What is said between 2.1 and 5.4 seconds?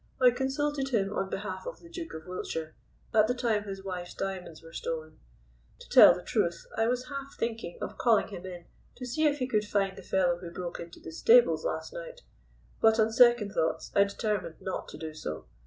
of Wiltshire at the time his wife's diamonds were stolen.